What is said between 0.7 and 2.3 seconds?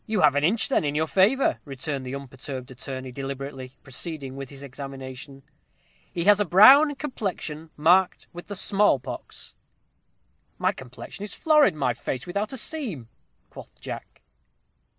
in your favor," returned the